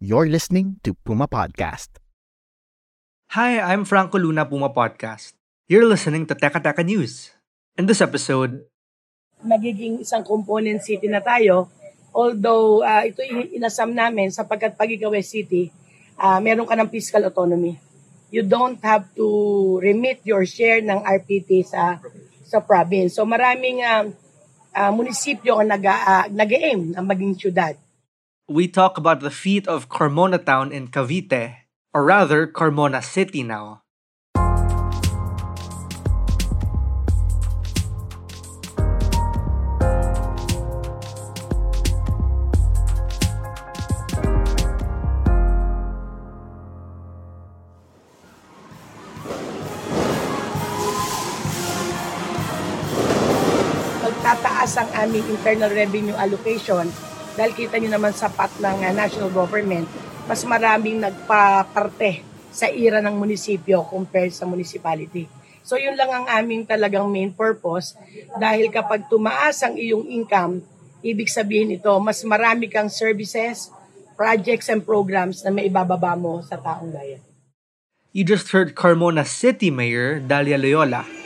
[0.00, 2.00] You're listening to Puma Podcast.
[3.36, 5.36] Hi, I'm Franco Luna Puma Podcast.
[5.68, 7.36] You're listening to Teka Teka News.
[7.76, 8.64] In this episode,
[9.44, 11.68] magiging isang component city na tayo.
[12.16, 13.20] Although uh, ito
[13.52, 15.68] inasam namin sapagkat pag ikaw ay city,
[16.16, 17.76] uh, meron ka ng fiscal autonomy.
[18.32, 19.28] You don't have to
[19.84, 22.00] remit your share ng RPT sa
[22.48, 23.20] sa province.
[23.20, 24.08] So maraming uh,
[24.72, 27.76] uh, munisipyo ang nag, uh, nag-aim na maging syudad.
[28.50, 33.86] We talk about the feat of Carmona Town in Cavite, or rather, Carmona City now.
[54.02, 56.90] Magtataas ang aming internal revenue allocation
[57.34, 59.86] dahil kita nyo naman sapat ng uh, national government,
[60.26, 65.30] mas maraming nagpaparte sa ira ng munisipyo compared sa municipality.
[65.62, 67.94] So yun lang ang aming talagang main purpose
[68.40, 70.64] dahil kapag tumaas ang iyong income,
[71.04, 73.70] ibig sabihin ito, mas marami kang services,
[74.18, 77.22] projects and programs na maibababa mo sa taong bayan.
[78.10, 81.19] You just heard Carmona City Mayor Dalia Loyola.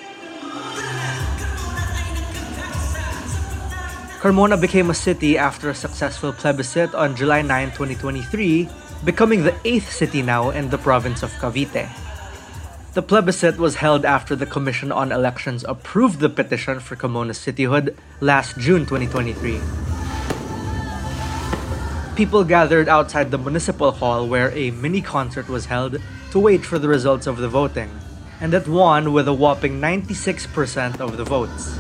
[4.25, 8.67] Carmona became a city after a successful plebiscite on July 9, 2023,
[9.05, 11.91] becoming the eighth city now in the province of Cavite.
[12.95, 17.95] The plebiscite was held after the Commission on Elections approved the petition for Carmona's cityhood
[18.23, 19.61] last June 2023.
[22.17, 25.99] People gathered outside the municipal hall where a mini concert was held
[26.31, 27.91] to wait for the results of the voting,
[28.41, 31.77] and it won with a whopping 96% of the votes.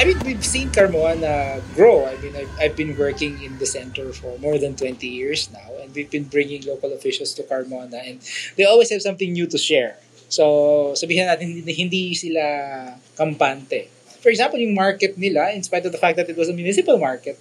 [0.00, 2.08] I mean, we've seen Carmona grow.
[2.08, 5.76] I mean, I've, I've been working in the center for more than 20 years now,
[5.76, 8.24] and we've been bringing local officials to Carmona, and
[8.56, 10.00] they always have something new to share.
[10.32, 13.92] So, sabihin natin, hindi sila kampante.
[14.24, 16.96] For example, yung market nila, in spite of the fact that it was a municipal
[16.96, 17.36] market,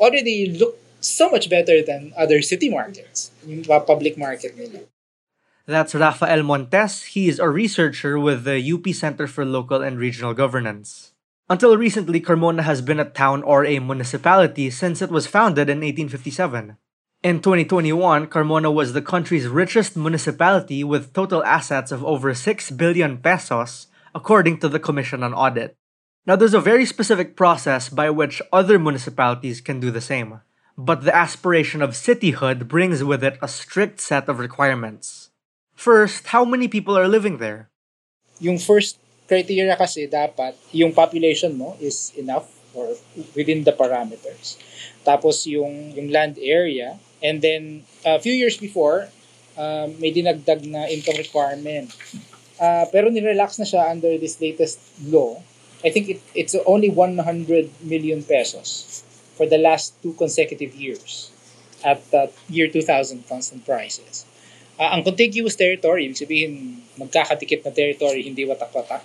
[0.00, 4.88] already looked so much better than other city markets, yung public market nila.
[5.68, 7.12] That's Raphael Montes.
[7.12, 11.12] He is a researcher with the UP Center for Local and Regional Governance.
[11.50, 15.78] Until recently, Carmona has been a town or a municipality since it was founded in
[15.78, 16.76] 1857.
[17.24, 23.18] In 2021, Carmona was the country's richest municipality with total assets of over 6 billion
[23.18, 25.74] pesos, according to the Commission on Audit.
[26.24, 30.40] Now, there's a very specific process by which other municipalities can do the same,
[30.78, 35.30] but the aspiration of cityhood brings with it a strict set of requirements.
[35.74, 37.70] First, how many people are living there?
[38.38, 38.98] Yung first
[39.30, 42.98] criteria kasi dapat yung population mo is enough or
[43.38, 44.58] within the parameters.
[45.06, 49.06] Tapos yung yung land area and then a few years before
[49.54, 51.94] uh, may dinagdag na income requirement.
[52.58, 55.38] Uh, pero ni-relax na siya under this latest law.
[55.80, 57.16] I think it, it's only 100
[57.80, 59.00] million pesos
[59.38, 61.32] for the last two consecutive years
[61.80, 64.28] at the year 2000 constant prices.
[64.80, 69.04] Uh, ang contiguous territory, ibig sabihin magkakatikit na territory, hindi watak-watak,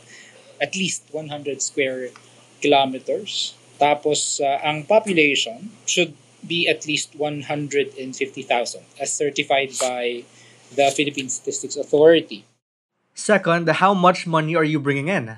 [0.64, 2.16] at least 100 square
[2.64, 3.60] kilometers.
[3.76, 6.16] Tapos, uh, ang population should
[6.48, 7.92] be at least 150,000
[9.04, 10.24] as certified by
[10.72, 12.48] the Philippine Statistics Authority.
[13.12, 15.36] Second, how much money are you bringing in?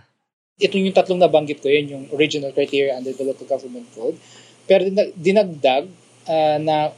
[0.61, 4.21] Ito yung tatlong nabanggit ko, yun yung original criteria under the local government code.
[4.69, 4.85] Pero
[5.17, 5.89] dinagdag
[6.29, 6.93] uh, na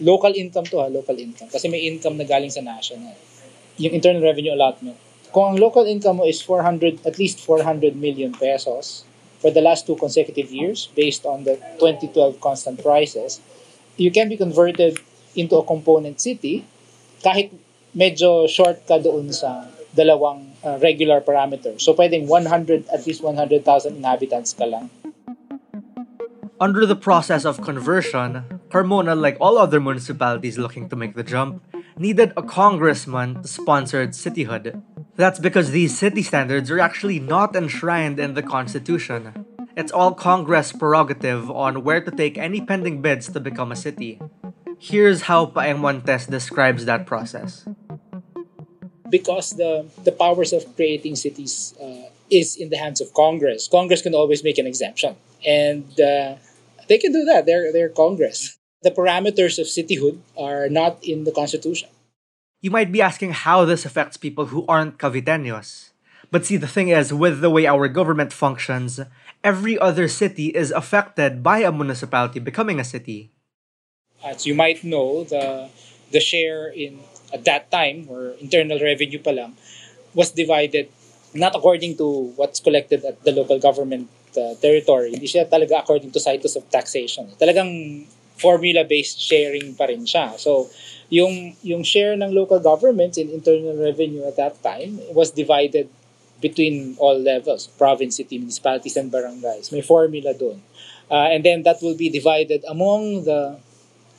[0.00, 1.48] local income to ha, local income.
[1.48, 3.14] Kasi may income na galing sa national.
[3.78, 4.96] Yung internal revenue allotment.
[5.34, 9.04] Kung ang local income mo is 400, at least 400 million pesos
[9.38, 13.40] for the last two consecutive years based on the 2012 constant prices,
[13.96, 14.96] you can be converted
[15.36, 16.64] into a component city
[17.20, 17.52] kahit
[17.92, 21.80] medyo short ka doon sa dalawang uh, regular parameters.
[21.80, 23.64] So pwedeng 100, at least 100,000
[23.96, 24.92] inhabitants ka lang.
[26.60, 31.64] Under the process of conversion, Carmona, like all other municipalities looking to make the jump,
[31.96, 34.82] needed a congressman to sponsor cityhood.
[35.16, 39.46] That's because these city standards are actually not enshrined in the Constitution.
[39.80, 44.20] It's all Congress prerogative on where to take any pending bids to become a city.
[44.78, 47.64] Here's how Paeng Montes describes that process.
[49.08, 54.02] Because the, the powers of creating cities uh, is in the hands of Congress, Congress
[54.02, 55.16] can always make an exemption.
[55.46, 56.36] And uh,
[56.88, 57.46] they can do that.
[57.46, 58.55] They're, they're Congress.
[58.86, 61.90] The parameters of cityhood are not in the Constitution.
[62.62, 65.90] You might be asking how this affects people who aren't Caviteños.
[66.30, 69.02] But see, the thing is, with the way our government functions,
[69.42, 73.34] every other city is affected by a municipality becoming a city.
[74.22, 75.66] As you might know, the
[76.14, 77.02] the share in
[77.34, 79.58] at that time, or internal revenue pa lang,
[80.14, 80.94] was divided
[81.34, 84.06] not according to what's collected at the local government
[84.38, 85.10] uh, territory.
[85.10, 87.34] Hindi siya talaga according to situs of taxation.
[87.34, 88.06] Talagang
[88.36, 90.36] formula-based sharing pa rin siya.
[90.36, 90.68] So,
[91.08, 95.88] yung yung share ng local governments in internal revenue at that time was divided
[96.40, 99.72] between all levels, province, city, municipalities, and barangays.
[99.72, 100.60] May formula doon.
[101.08, 103.56] Uh, and then that will be divided among the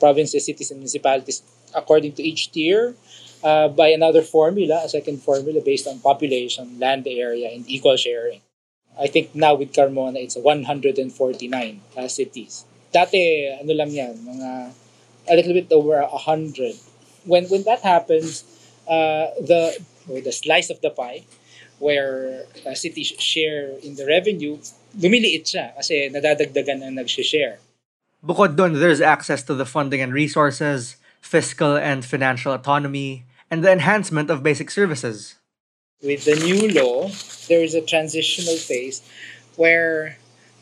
[0.00, 1.42] provinces, cities, and municipalities
[1.74, 2.96] according to each tier
[3.44, 8.40] uh, by another formula, a second formula based on population, land area, and equal sharing.
[8.98, 12.64] I think now with Carmona, it's 149 uh, cities.
[12.94, 14.50] Dati, ano lang yan, mga
[15.28, 16.74] a little bit over a hundred.
[17.28, 18.44] When when that happens,
[18.88, 19.76] uh, the
[20.08, 21.28] the slice of the pie,
[21.78, 24.58] where uh, cities share in the revenue,
[24.96, 27.60] lumiliit siya kasi nadadagdagan ang nag-share.
[28.24, 33.70] Bukod doon, there's access to the funding and resources, fiscal and financial autonomy, and the
[33.70, 35.36] enhancement of basic services.
[36.02, 37.10] With the new law,
[37.46, 39.02] there is a transitional phase
[39.54, 40.18] where,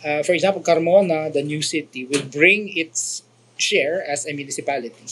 [0.07, 3.27] uh, for example, Carmona, the new city, will bring its
[3.59, 5.03] share as a municipality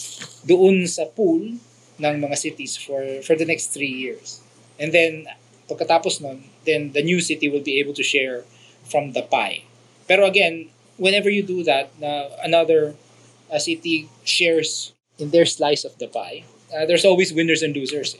[0.47, 1.59] doon sa pool
[1.99, 4.39] ng mga cities for for the next three years.
[4.79, 5.27] And then,
[5.67, 8.47] pagkatapos nun, then the new city will be able to share
[8.87, 9.67] from the pie.
[10.07, 12.95] Pero again, whenever you do that, na another
[13.51, 18.15] uh, city shares in their slice of the pie, uh, there's always winners and losers.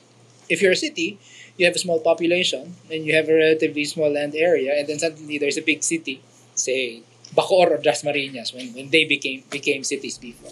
[0.49, 1.17] If you're a city,
[1.57, 4.99] you have a small population and you have a relatively small land area, and then
[4.99, 6.21] suddenly there's a big city,
[6.55, 7.03] say
[7.35, 10.51] Bacoor or Dasmariñas when, when they became became cities before.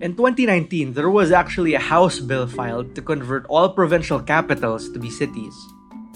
[0.00, 4.98] In 2019, there was actually a House bill filed to convert all provincial capitals to
[4.98, 5.54] be cities.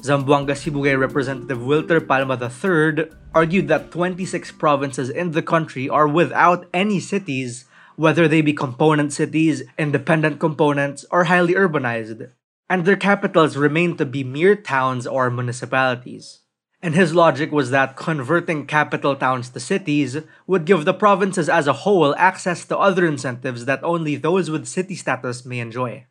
[0.02, 6.66] Zamboanga Sibugay Representative Wilter Palma III argued that 26 provinces in the country are without
[6.74, 7.64] any cities,
[7.96, 12.30] whether they be component cities, independent components, or highly urbanized,
[12.68, 16.40] and their capitals remain to be mere towns or municipalities.
[16.82, 21.66] And his logic was that converting capital towns to cities would give the provinces as
[21.66, 26.06] a whole access to other incentives that only those with city status may enjoy.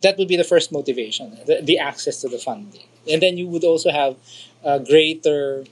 [0.00, 2.86] That would be the first motivation, the, the access to the funding.
[3.10, 4.16] And then you would also have
[4.64, 5.64] a greater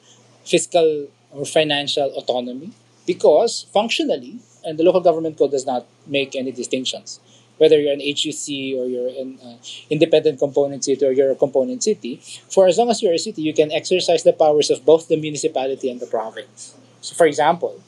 [0.45, 2.73] fiscal or financial autonomy
[3.07, 7.21] because functionally, and the local government code does not make any distinctions
[7.59, 9.57] whether you're an HUC or you're an uh,
[9.91, 12.21] independent component city or you're a component city,
[12.51, 15.17] for as long as you're a city, you can exercise the powers of both the
[15.17, 16.77] municipality and the province.
[17.01, 17.81] So, for example,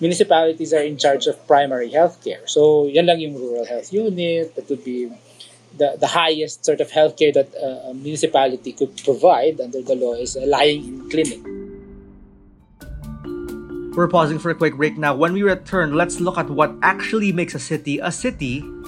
[0.00, 2.46] municipalities are in charge of primary health care.
[2.46, 4.54] So, yan lang yung rural health unit.
[4.56, 5.10] That would be
[5.76, 10.14] the, the highest sort of healthcare that uh, a municipality could provide under the law
[10.14, 11.40] is a lying-in clinic.
[13.96, 15.14] We're pausing for a quick break now.
[15.14, 18.66] When we return, let's look at what actually makes a city a city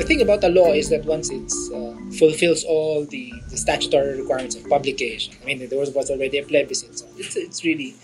[0.00, 4.18] The thing about the law is that once it uh, fulfills all the, the, statutory
[4.18, 7.94] requirements of publication, I mean, there was, was already a plebiscite, so it's, it's really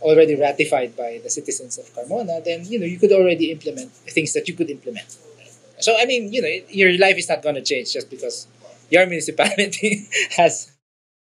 [0.00, 4.32] already ratified by the citizens of Carmona, then, you know, you could already implement things
[4.32, 5.18] that you could implement.
[5.80, 8.46] So, I mean, you know, your life is not going to change just because
[8.90, 10.72] your municipality has.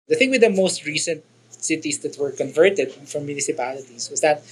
[0.08, 4.42] The thing with the most recent cities that were converted from municipalities was that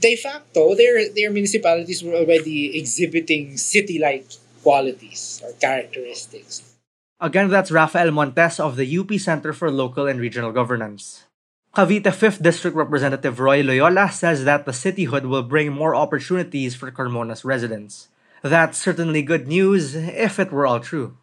[0.00, 4.26] de facto their their municipalities were already exhibiting city-like
[4.64, 6.74] qualities or characteristics.
[7.20, 11.24] Again, that's Raphael Montes of the UP Center for Local and Regional Governance.
[11.76, 16.90] Cavite 5th District Representative Roy Loyola says that the cityhood will bring more opportunities for
[16.90, 18.08] Carmona's residents.
[18.42, 21.16] That's certainly good news if it were all true.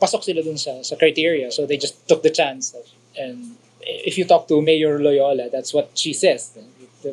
[0.00, 2.70] Pasok sila dun sa, sa criteria, so they just took the chance.
[3.18, 6.54] And if you talk to Mayor Loyola, that's what she says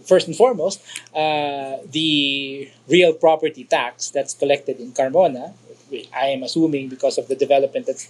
[0.05, 0.81] first and foremost,
[1.15, 5.53] uh, the real property tax that's collected in Carmona,
[6.13, 8.07] I am assuming because of the development that's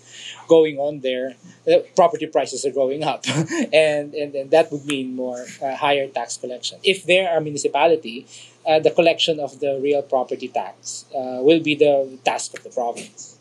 [0.48, 3.28] going on there, the property prices are going up,
[3.74, 6.80] and, and and that would mean more uh, higher tax collection.
[6.84, 8.26] If there are municipality,
[8.66, 12.70] uh, the collection of the real property tax uh, will be the task of the
[12.70, 13.38] province.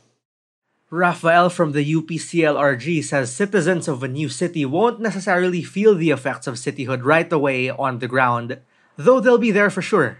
[0.94, 6.46] Raphael from the UPCLRG says citizens of a new city won't necessarily feel the effects
[6.46, 8.60] of cityhood right away on the ground,
[8.96, 10.18] though they'll be there for sure.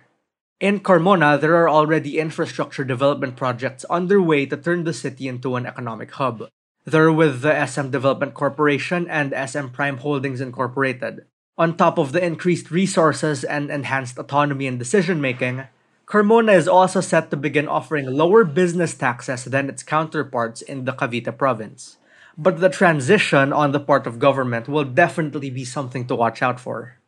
[0.59, 5.65] In Carmona, there are already infrastructure development projects underway to turn the city into an
[5.65, 6.49] economic hub.
[6.85, 11.27] They're with the SM Development Corporation and SM Prime Holdings Incorporated.
[11.57, 15.69] On top of the increased resources and enhanced autonomy in decision making,
[16.07, 20.93] Carmona is also set to begin offering lower business taxes than its counterparts in the
[20.93, 21.97] Cavite province.
[22.37, 26.61] But the transition on the part of government will definitely be something to watch out
[26.61, 26.99] for.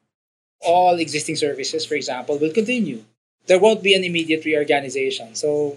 [0.61, 3.05] All existing services, for example, will continue.
[3.47, 5.35] There won't be an immediate reorganization.
[5.35, 5.76] So,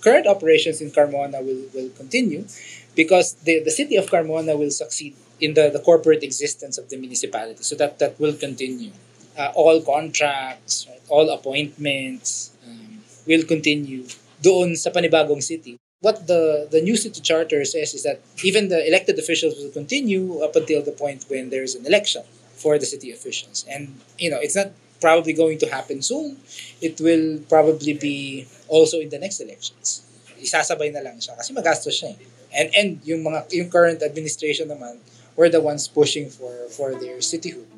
[0.00, 2.46] current operations in Carmona will, will continue
[2.94, 6.96] because the, the city of Carmona will succeed in the, the corporate existence of the
[6.96, 7.62] municipality.
[7.62, 8.92] So, that, that will continue.
[9.36, 12.52] Uh, all contracts, right, all appointments,
[13.30, 14.02] will continue
[14.42, 15.78] doon sa panibagong city.
[16.02, 20.42] What the, the new city charter says is that even the elected officials will continue
[20.42, 22.26] up until the point when there's an election
[22.58, 23.62] for the city officials.
[23.70, 26.36] And, you know, it's not probably going to happen soon.
[26.80, 30.02] It will probably be also in the next elections.
[30.40, 32.16] Isasabay na lang siya kasi magastos siya.
[32.16, 32.18] Eh.
[32.50, 34.98] And and yung mga yung current administration naman
[35.36, 37.68] were the ones pushing for for their cityhood.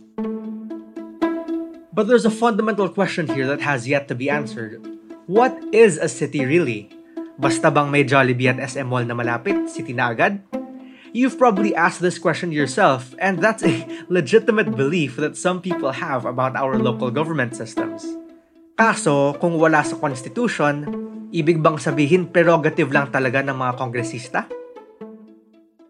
[1.92, 4.80] But there's a fundamental question here that has yet to be answered.
[5.32, 6.92] What is a city really?
[7.40, 10.44] Basta bang may Jollibee at SM Mall na malapit, city na agad?
[11.16, 13.80] You've probably asked this question yourself, and that's a
[14.12, 18.04] legitimate belief that some people have about our local government systems.
[18.76, 20.84] Kaso, kung wala sa constitution,
[21.32, 24.44] ibig bang sabihin prerogative lang talaga ng mga kongresista?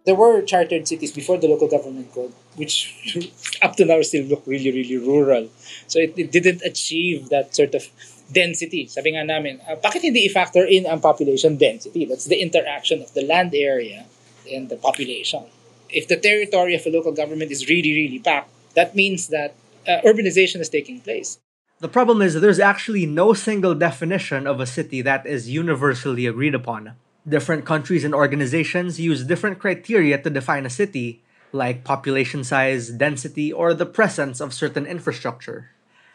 [0.06, 2.94] There were chartered cities before the local government code, which
[3.66, 5.50] up to now still look really, really rural.
[5.90, 7.90] So it, it didn't achieve that sort of
[8.32, 8.88] density.
[8.88, 12.04] Sabi nga namin, uh, bakit hindi i-factor in ang population density?
[12.08, 14.08] That's the interaction of the land area
[14.48, 15.44] and the population.
[15.92, 19.54] If the territory of a local government is really, really packed, that means that
[19.86, 21.38] uh, urbanization is taking place.
[21.80, 26.54] The problem is there's actually no single definition of a city that is universally agreed
[26.54, 26.94] upon.
[27.26, 33.52] Different countries and organizations use different criteria to define a city, like population size, density,
[33.52, 35.71] or the presence of certain infrastructure.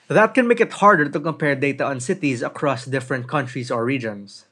[0.07, 4.45] That can make it harder to compare data on cities across different countries or regions.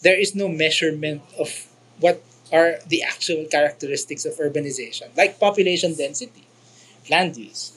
[0.00, 1.66] There is no measurement of
[2.00, 2.22] what
[2.52, 6.46] are the actual characteristics of urbanization, like population density,
[7.10, 7.72] land use.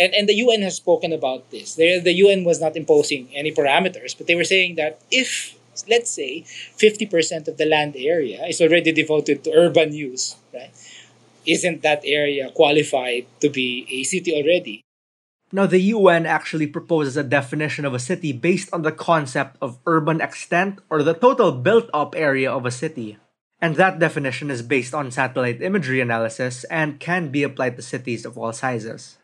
[0.00, 1.74] And, and the UN has spoken about this.
[1.74, 5.56] They, the UN was not imposing any parameters, but they were saying that if,
[5.88, 10.70] let's say, 50% of the land area is already devoted to urban use, right?
[11.46, 14.83] Isn't that area qualified to be a city already?
[15.54, 19.78] Now, the UN actually proposes a definition of a city based on the concept of
[19.86, 23.18] urban extent or the total built up area of a city.
[23.62, 28.26] And that definition is based on satellite imagery analysis and can be applied to cities
[28.26, 29.18] of all sizes.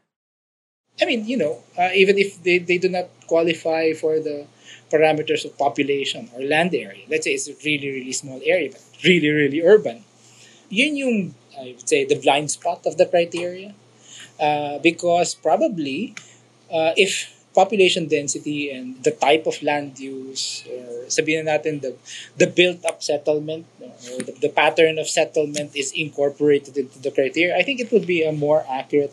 [1.03, 4.47] I mean, you know, uh, even if they, they do not qualify for the
[4.89, 8.87] parameters of population or land area, let's say it's a really, really small area, but
[9.03, 10.05] really, really urban,
[10.69, 13.75] yun yung, I would say, the blind spot of the criteria.
[14.41, 16.15] Uh, because probably
[16.73, 21.93] uh, if population density and the type of land use or sabihin natin the
[22.39, 27.59] the built up settlement or the, the pattern of settlement is incorporated into the criteria
[27.59, 29.13] i think it would be a more accurate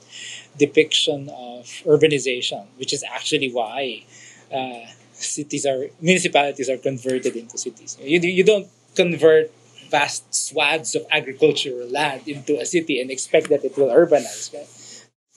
[0.57, 4.05] depiction of urbanization which is actually why
[4.53, 9.51] uh, cities are municipalities are converted into cities you, you don't convert
[9.89, 14.53] vast swaths of agricultural land into a city and expect that it will urbanize.
[14.53, 14.67] Right?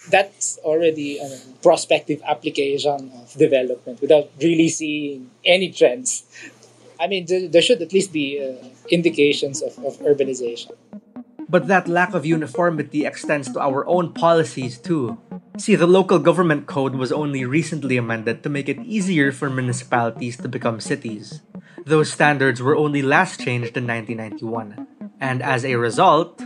[0.09, 1.29] That's already a
[1.63, 6.25] prospective application of development without really seeing any trends.
[6.99, 10.73] I mean, there should at least be uh, indications of, of urbanization.
[11.49, 15.19] But that lack of uniformity extends to our own policies too.
[15.59, 20.37] See, the local government code was only recently amended to make it easier for municipalities
[20.39, 21.43] to become cities.
[21.85, 24.87] Those standards were only last changed in 1991.
[25.21, 26.41] And as a result,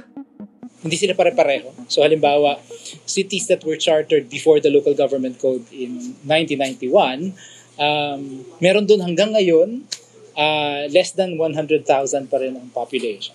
[0.84, 1.72] hindi sila pare-pareho.
[1.88, 2.60] So halimbawa,
[3.08, 7.32] cities that were chartered before the local government code in 1991,
[7.80, 9.88] um, meron dun hanggang ngayon,
[10.36, 11.88] uh, less than 100,000
[12.28, 13.32] pa rin ang population.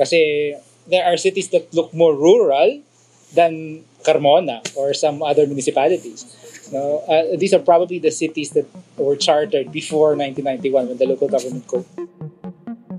[0.00, 0.56] Kasi
[0.88, 2.80] there are cities that look more rural
[3.36, 6.24] than Carmona or some other municipalities.
[6.72, 8.64] No, uh, these are probably the cities that
[8.96, 11.84] were chartered before 1991 when the local government code.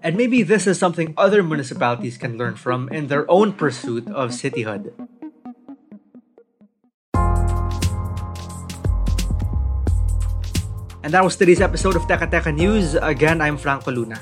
[0.02, 4.34] And maybe this is something other municipalities can learn from in their own pursuit of
[4.34, 4.90] cityhood.
[11.04, 12.98] And that was today's episode of Teka Teka News.
[12.98, 14.18] Again, I'm Franco Luna.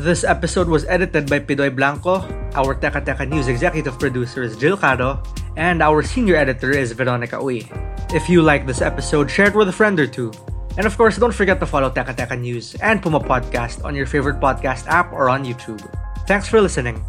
[0.00, 2.24] This episode was edited by Pidoy Blanco.
[2.56, 5.20] Our Teka Teka News executive producer is Jill Caro.
[5.56, 7.68] And our senior editor is Veronica Uy.
[8.14, 10.32] If you like this episode, share it with a friend or two.
[10.78, 14.06] And of course, don't forget to follow Teka Teka News and Puma Podcast on your
[14.06, 15.82] favorite podcast app or on YouTube.
[16.30, 17.02] Thanks for listening.